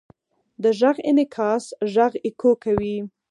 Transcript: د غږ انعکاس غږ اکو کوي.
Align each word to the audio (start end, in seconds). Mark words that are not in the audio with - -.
د 0.61 0.63
غږ 0.79 0.97
انعکاس 1.09 1.63
غږ 1.93 2.13
اکو 2.27 2.51
کوي. 2.63 2.97